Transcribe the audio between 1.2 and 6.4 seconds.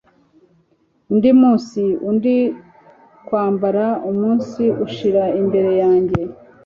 munsi, undi kwambara umunsi ushira imbere yanjye